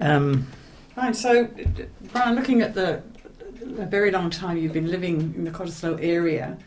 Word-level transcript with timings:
Um, 0.00 0.46
Right, 0.96 1.14
so 1.14 1.48
Brian, 2.12 2.34
looking 2.34 2.60
at 2.60 2.74
the, 2.74 3.02
the 3.60 3.86
very 3.86 4.10
long 4.10 4.30
time 4.30 4.56
you've 4.56 4.72
been 4.72 4.90
living 4.90 5.32
in 5.36 5.44
the 5.44 5.50
Cottesloe 5.52 6.02
area, 6.02 6.58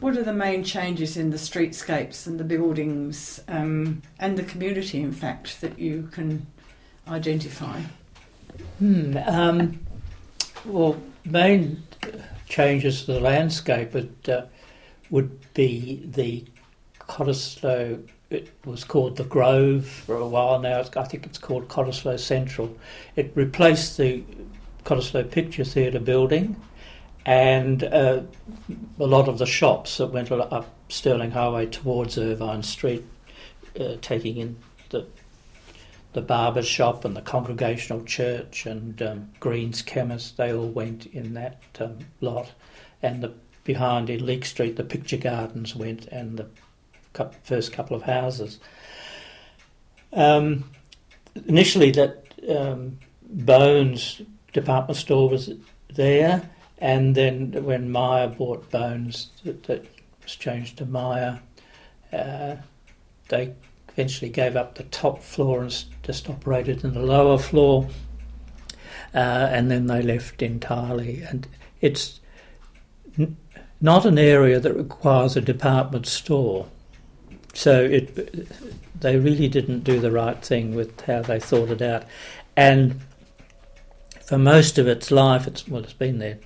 what 0.00 0.16
are 0.16 0.24
the 0.24 0.32
main 0.32 0.64
changes 0.64 1.16
in 1.16 1.30
the 1.30 1.36
streetscapes 1.36 2.26
and 2.26 2.38
the 2.38 2.44
buildings 2.44 3.44
um, 3.46 4.02
and 4.18 4.36
the 4.36 4.42
community, 4.42 5.00
in 5.00 5.12
fact, 5.12 5.60
that 5.60 5.78
you 5.78 6.08
can 6.10 6.48
identify? 7.06 7.80
hmm, 8.78 9.16
um, 9.24 9.78
well, 10.64 11.00
main 11.24 11.84
changes 12.48 13.04
to 13.04 13.12
the 13.12 13.20
landscape 13.20 13.94
would, 13.94 14.16
uh, 14.28 14.46
would 15.10 15.54
be 15.54 16.02
the 16.04 16.44
Cottesloe. 16.98 18.08
It 18.28 18.52
was 18.64 18.82
called 18.84 19.16
the 19.16 19.24
Grove 19.24 19.86
for 19.86 20.16
a 20.16 20.26
while 20.26 20.58
now. 20.58 20.80
It's, 20.80 20.96
I 20.96 21.04
think 21.04 21.26
it's 21.26 21.38
called 21.38 21.68
Cottesloe 21.68 22.18
Central. 22.18 22.76
It 23.14 23.32
replaced 23.34 23.96
the 23.96 24.24
Cottesloe 24.84 25.30
Picture 25.30 25.64
Theatre 25.64 26.00
building 26.00 26.56
and 27.26 27.82
uh, 27.82 28.22
a 29.00 29.06
lot 29.06 29.28
of 29.28 29.38
the 29.38 29.46
shops 29.46 29.98
that 29.98 30.06
went 30.06 30.30
up 30.30 30.72
Stirling 30.88 31.32
Highway 31.32 31.66
towards 31.66 32.16
Irvine 32.16 32.62
Street, 32.62 33.04
uh, 33.78 33.96
taking 34.00 34.38
in 34.38 34.56
the 34.90 35.06
the 36.12 36.22
barber 36.22 36.62
shop 36.62 37.04
and 37.04 37.14
the 37.14 37.20
Congregational 37.20 38.02
Church 38.04 38.64
and 38.64 39.02
um, 39.02 39.30
Green's 39.38 39.82
Chemist. 39.82 40.38
They 40.38 40.50
all 40.50 40.68
went 40.68 41.04
in 41.06 41.34
that 41.34 41.60
um, 41.78 41.98
lot, 42.22 42.52
and 43.02 43.22
the 43.22 43.34
behind 43.64 44.08
in 44.08 44.24
Leake 44.24 44.46
Street, 44.46 44.76
the 44.76 44.84
Picture 44.84 45.18
Gardens 45.18 45.74
went, 45.74 46.06
and 46.06 46.38
the 46.38 46.46
first 47.42 47.72
couple 47.72 47.96
of 47.96 48.02
houses. 48.02 48.58
Um, 50.12 50.70
initially, 51.46 51.90
that 51.92 52.24
um, 52.48 52.98
Boans 53.34 54.24
department 54.52 54.96
store 54.96 55.28
was 55.28 55.50
there, 55.92 56.48
and 56.78 57.14
then 57.14 57.52
when 57.64 57.90
Myer 57.90 58.28
bought 58.28 58.70
Boans, 58.70 59.28
that, 59.44 59.64
that 59.64 59.84
was 60.22 60.36
changed 60.36 60.78
to 60.78 60.86
Myer. 60.86 61.40
Uh, 62.12 62.56
they 63.28 63.52
eventually 63.90 64.30
gave 64.30 64.56
up 64.56 64.74
the 64.74 64.84
top 64.84 65.22
floor 65.22 65.62
and 65.62 65.84
just 66.02 66.28
operated 66.28 66.84
in 66.84 66.94
the 66.94 67.00
lower 67.00 67.38
floor, 67.38 67.88
uh, 69.14 69.48
and 69.50 69.70
then 69.70 69.86
they 69.86 70.02
left 70.02 70.42
entirely. 70.42 71.22
And 71.22 71.46
it's 71.80 72.20
n- 73.18 73.36
not 73.80 74.06
an 74.06 74.18
area 74.18 74.60
that 74.60 74.74
requires 74.74 75.36
a 75.36 75.40
department 75.40 76.06
store, 76.06 76.68
so 77.56 77.82
it 77.82 78.48
they 79.00 79.18
really 79.18 79.48
didn't 79.48 79.84
do 79.84 79.98
the 79.98 80.10
right 80.10 80.42
thing 80.44 80.74
with 80.74 81.00
how 81.02 81.22
they 81.22 81.40
thought 81.40 81.70
it 81.70 81.82
out, 81.82 82.04
and 82.56 83.00
for 84.24 84.38
most 84.38 84.78
of 84.78 84.86
its 84.86 85.10
life, 85.10 85.46
it's 85.46 85.66
well, 85.66 85.82
it's 85.82 85.92
been 85.92 86.18
there 86.18 86.38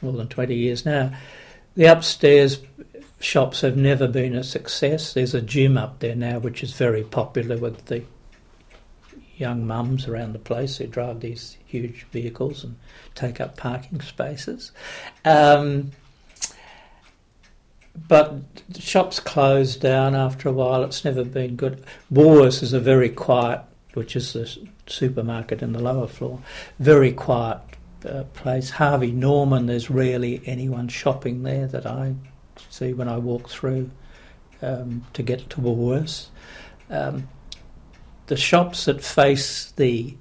more 0.00 0.12
than 0.12 0.28
twenty 0.28 0.54
years 0.54 0.86
now. 0.86 1.12
The 1.74 1.86
upstairs 1.86 2.60
shops 3.20 3.60
have 3.62 3.76
never 3.76 4.06
been 4.06 4.34
a 4.34 4.44
success. 4.44 5.14
There's 5.14 5.34
a 5.34 5.40
gym 5.40 5.76
up 5.76 5.98
there 5.98 6.14
now, 6.14 6.38
which 6.38 6.62
is 6.62 6.72
very 6.72 7.02
popular 7.02 7.56
with 7.56 7.86
the 7.86 8.04
young 9.36 9.66
mums 9.66 10.08
around 10.08 10.32
the 10.32 10.38
place 10.38 10.76
who 10.76 10.86
drive 10.86 11.20
these 11.20 11.56
huge 11.66 12.06
vehicles 12.10 12.64
and 12.64 12.76
take 13.14 13.40
up 13.40 13.56
parking 13.56 14.00
spaces. 14.00 14.72
Um, 15.24 15.92
but 18.06 18.36
shops 18.78 19.18
closed 19.20 19.80
down 19.80 20.14
after 20.14 20.48
a 20.48 20.52
while. 20.52 20.84
It's 20.84 21.04
never 21.04 21.24
been 21.24 21.56
good. 21.56 21.84
Woolworths 22.12 22.62
is 22.62 22.72
a 22.72 22.80
very 22.80 23.08
quiet, 23.08 23.62
which 23.94 24.14
is 24.14 24.32
the 24.32 24.68
supermarket 24.86 25.62
in 25.62 25.72
the 25.72 25.82
lower 25.82 26.06
floor, 26.06 26.40
very 26.78 27.12
quiet 27.12 27.58
uh, 28.04 28.24
place. 28.34 28.70
Harvey 28.70 29.10
Norman, 29.10 29.66
there's 29.66 29.90
rarely 29.90 30.40
anyone 30.46 30.88
shopping 30.88 31.42
there 31.42 31.66
that 31.66 31.86
I 31.86 32.14
see 32.70 32.92
when 32.92 33.08
I 33.08 33.18
walk 33.18 33.48
through 33.48 33.90
um, 34.62 35.04
to 35.14 35.22
get 35.22 35.50
to 35.50 35.60
Woolworths. 35.60 36.26
Um, 36.90 37.28
the 38.26 38.36
shops 38.36 38.84
that 38.84 39.02
face 39.02 39.72
the 39.72 40.16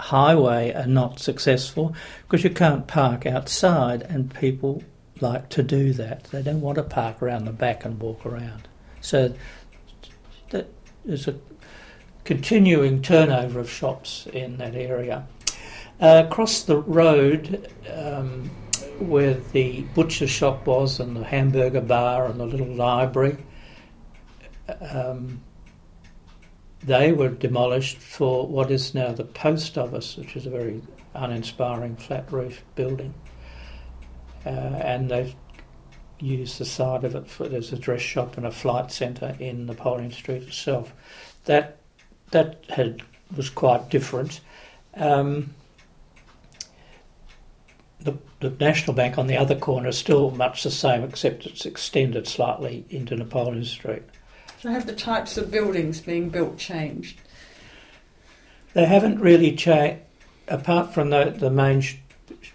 highway 0.00 0.72
are 0.74 0.86
not 0.86 1.20
successful 1.20 1.94
because 2.22 2.44
you 2.44 2.50
can't 2.50 2.86
park 2.86 3.26
outside, 3.26 4.02
and 4.02 4.34
people 4.34 4.82
like 5.20 5.48
to 5.50 5.62
do 5.62 5.92
that. 5.94 6.24
They 6.24 6.42
don't 6.42 6.60
want 6.60 6.76
to 6.76 6.82
park 6.82 7.22
around 7.22 7.44
the 7.44 7.52
back 7.52 7.84
and 7.84 8.00
walk 8.00 8.26
around. 8.26 8.68
So 9.00 9.34
that 10.50 10.68
is 11.04 11.28
a 11.28 11.36
continuing 12.24 13.02
turnover 13.02 13.60
of 13.60 13.70
shops 13.70 14.26
in 14.32 14.56
that 14.58 14.74
area. 14.74 15.26
Uh, 16.00 16.24
across 16.26 16.62
the 16.62 16.78
road, 16.78 17.70
um, 17.92 18.50
where 18.98 19.34
the 19.52 19.82
butcher 19.94 20.26
shop 20.26 20.66
was, 20.66 20.98
and 20.98 21.16
the 21.16 21.24
hamburger 21.24 21.80
bar, 21.80 22.26
and 22.26 22.40
the 22.40 22.46
little 22.46 22.74
library, 22.74 23.36
um, 24.80 25.40
they 26.82 27.12
were 27.12 27.28
demolished 27.28 27.98
for 27.98 28.46
what 28.46 28.70
is 28.70 28.94
now 28.94 29.12
the 29.12 29.24
post 29.24 29.78
office, 29.78 30.16
which 30.16 30.36
is 30.36 30.46
a 30.46 30.50
very 30.50 30.82
uninspiring 31.14 31.96
flat 31.96 32.30
roof 32.32 32.62
building. 32.74 33.14
Uh, 34.44 34.48
and 34.48 35.10
they've 35.10 35.34
used 36.20 36.58
the 36.58 36.64
side 36.64 37.04
of 37.04 37.14
it 37.14 37.26
for 37.28 37.48
there's 37.48 37.72
a 37.72 37.78
dress 37.78 38.00
shop 38.00 38.36
and 38.36 38.46
a 38.46 38.50
flight 38.50 38.90
centre 38.90 39.36
in 39.38 39.66
Napoleon 39.66 40.12
Street 40.12 40.42
itself. 40.42 40.92
That 41.44 41.78
that 42.30 42.64
had 42.68 43.02
was 43.36 43.50
quite 43.50 43.88
different. 43.88 44.40
Um, 44.96 45.54
the, 48.00 48.14
the 48.40 48.50
National 48.50 48.94
Bank 48.94 49.18
on 49.18 49.26
the 49.26 49.36
other 49.36 49.54
corner 49.54 49.88
is 49.88 49.98
still 49.98 50.30
much 50.30 50.62
the 50.62 50.70
same, 50.70 51.02
except 51.02 51.46
it's 51.46 51.64
extended 51.64 52.28
slightly 52.28 52.84
into 52.90 53.16
Napoleon 53.16 53.64
Street. 53.64 54.02
So 54.60 54.70
have 54.70 54.86
the 54.86 54.94
types 54.94 55.36
of 55.36 55.50
buildings 55.50 56.00
being 56.00 56.28
built 56.28 56.58
changed? 56.58 57.20
They 58.74 58.84
haven't 58.84 59.20
really 59.20 59.54
changed, 59.54 60.00
apart 60.48 60.92
from 60.92 61.10
the, 61.10 61.34
the 61.36 61.50
main, 61.50 61.80
sh- 61.80 61.96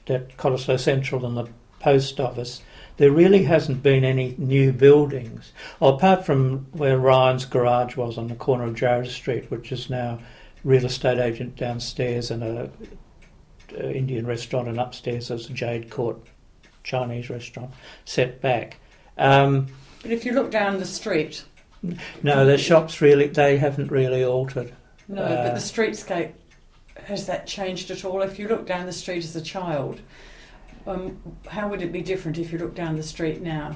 that 0.05 0.37
Cottesloe 0.37 0.79
Central 0.79 1.25
and 1.25 1.37
the 1.37 1.47
post 1.79 2.19
office, 2.19 2.61
there 2.97 3.11
really 3.11 3.43
hasn't 3.43 3.81
been 3.81 4.03
any 4.03 4.35
new 4.37 4.71
buildings. 4.73 5.53
Or 5.79 5.93
apart 5.93 6.25
from 6.25 6.67
where 6.71 6.97
Ryan's 6.97 7.45
garage 7.45 7.95
was 7.95 8.17
on 8.17 8.27
the 8.27 8.35
corner 8.35 8.65
of 8.65 8.75
Jarrad 8.75 9.07
Street, 9.07 9.49
which 9.49 9.71
is 9.71 9.89
now 9.89 10.19
real 10.63 10.85
estate 10.85 11.17
agent 11.19 11.55
downstairs 11.55 12.31
and 12.31 12.43
a, 12.43 12.69
a 13.77 13.91
Indian 13.95 14.27
restaurant, 14.27 14.67
and 14.67 14.79
upstairs 14.79 15.29
there's 15.29 15.49
a 15.49 15.53
Jade 15.53 15.89
Court 15.89 16.17
Chinese 16.83 17.29
restaurant 17.29 17.71
set 18.05 18.41
back. 18.41 18.77
Um, 19.17 19.67
But 20.01 20.11
if 20.11 20.25
you 20.25 20.33
look 20.33 20.51
down 20.51 20.79
the 20.79 20.85
street, 20.85 21.45
no, 22.23 22.45
the 22.45 22.57
shops 22.57 22.99
really, 22.99 23.27
they 23.27 23.57
haven't 23.57 23.91
really 23.91 24.23
altered. 24.23 24.73
no, 25.07 25.21
Uh, 25.21 25.43
but 25.43 25.53
the 25.53 25.61
streetscape, 25.61 26.31
has 27.05 27.25
that 27.27 27.47
changed 27.47 27.89
at 27.91 28.03
all? 28.03 28.21
If 28.21 28.37
you 28.37 28.47
look 28.49 28.65
down 28.65 28.85
the 28.85 28.93
street 28.93 29.23
as 29.23 29.35
a 29.35 29.41
child, 29.41 30.01
um, 30.85 31.17
how 31.47 31.67
would 31.67 31.81
it 31.81 31.91
be 31.91 32.01
different 32.01 32.37
if 32.37 32.51
you 32.51 32.57
look 32.57 32.75
down 32.75 32.95
the 32.95 33.03
street 33.03 33.41
now, 33.41 33.75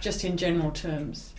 just 0.00 0.24
in 0.24 0.36
general 0.36 0.70
terms? 0.70 1.32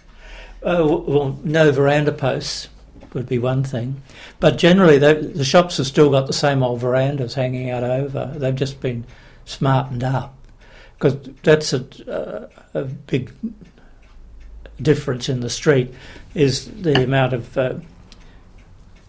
Oh, 0.63 0.97
well, 1.01 1.39
no 1.43 1.71
veranda 1.71 2.11
posts 2.11 2.69
would 3.13 3.27
be 3.27 3.39
one 3.39 3.63
thing. 3.63 4.01
But 4.39 4.57
generally, 4.57 4.97
they, 4.97 5.13
the 5.13 5.45
shops 5.45 5.77
have 5.77 5.87
still 5.87 6.09
got 6.11 6.27
the 6.27 6.33
same 6.33 6.61
old 6.61 6.81
verandas 6.81 7.33
hanging 7.33 7.69
out 7.69 7.83
over. 7.83 8.33
They've 8.35 8.55
just 8.55 8.81
been 8.81 9.05
smartened 9.45 10.03
up. 10.03 10.35
Because 10.97 11.17
that's 11.43 11.73
a, 11.73 11.85
uh, 12.09 12.47
a 12.73 12.83
big 12.83 13.33
difference 14.81 15.29
in 15.29 15.41
the 15.41 15.49
street, 15.49 15.93
is 16.33 16.69
the 16.81 17.03
amount 17.03 17.33
of, 17.33 17.57
uh, 17.57 17.75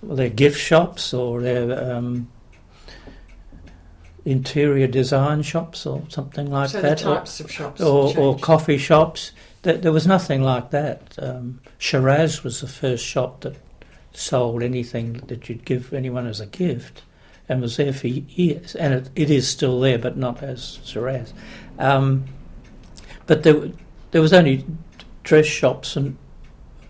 they're 0.02 0.28
gift 0.28 0.60
shops 0.60 1.14
or 1.14 1.40
they're 1.40 1.94
um, 1.94 2.28
interior 4.26 4.88
design 4.88 5.40
shops 5.40 5.86
or 5.86 6.02
something 6.08 6.50
like 6.50 6.68
so 6.68 6.82
that. 6.82 7.06
or- 7.06 7.18
of 7.18 7.50
shops 7.50 7.80
or, 7.80 8.18
or 8.18 8.36
coffee 8.38 8.76
shops. 8.76 9.30
There, 9.62 9.76
there 9.78 9.92
was 9.92 10.06
nothing 10.06 10.42
like 10.42 10.70
that. 10.70 11.14
Um, 11.18 11.60
Shiraz 11.78 12.42
was 12.44 12.60
the 12.60 12.66
first 12.66 13.04
shop 13.04 13.40
that 13.42 13.56
sold 14.12 14.62
anything 14.62 15.14
that 15.28 15.48
you'd 15.48 15.64
give 15.64 15.92
anyone 15.92 16.26
as 16.26 16.40
a 16.40 16.46
gift, 16.46 17.02
and 17.48 17.60
was 17.60 17.76
there 17.76 17.92
for 17.92 18.08
years. 18.08 18.74
And 18.74 18.94
it, 18.94 19.10
it 19.14 19.30
is 19.30 19.48
still 19.48 19.80
there, 19.80 19.98
but 19.98 20.16
not 20.16 20.42
as 20.42 20.80
Shiraz. 20.84 21.32
Um, 21.78 22.24
but 23.26 23.44
there, 23.44 23.70
there 24.10 24.20
was 24.20 24.32
only 24.32 24.64
dress 25.22 25.46
shops 25.46 25.96
and, 25.96 26.16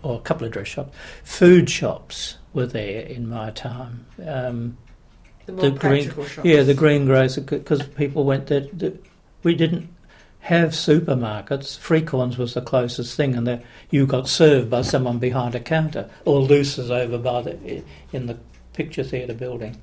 or 0.01 0.15
a 0.15 0.21
couple 0.21 0.45
of 0.47 0.53
dress 0.53 0.67
shops. 0.67 0.95
Food 1.23 1.69
shops 1.69 2.37
were 2.53 2.67
there 2.67 3.01
in 3.01 3.29
my 3.29 3.51
time. 3.51 4.05
Um, 4.25 4.77
the 5.47 5.69
the 5.69 5.71
green- 5.71 6.09
shops. 6.09 6.37
yeah, 6.43 6.63
the 6.63 6.73
greengrocer, 6.73 7.41
because 7.41 7.83
people 7.83 8.23
went 8.23 8.47
there. 8.47 8.61
The, 8.61 8.97
we 9.43 9.55
didn't 9.55 9.89
have 10.41 10.69
supermarkets. 10.69 11.77
Freecorns 11.77 12.37
was 12.37 12.53
the 12.53 12.61
closest 12.61 13.15
thing, 13.15 13.35
and 13.35 13.47
the, 13.47 13.61
you 13.89 14.05
got 14.05 14.27
served 14.27 14.69
by 14.69 14.81
someone 14.81 15.19
behind 15.19 15.55
a 15.55 15.59
counter, 15.59 16.09
or 16.25 16.39
Luce's 16.41 16.91
over 16.91 17.17
by 17.17 17.41
the 17.41 17.83
in 18.13 18.27
the 18.27 18.37
picture 18.73 19.03
theatre 19.03 19.33
building. 19.33 19.81